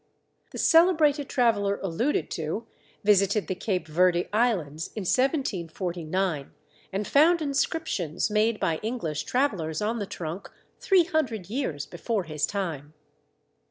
[0.49, 2.65] The celebrated traveller alluded to
[3.03, 6.51] visited the Cape Verde islands in 1749
[6.91, 12.95] and found inscriptions made by English travellers on the trunk 300 years before his time.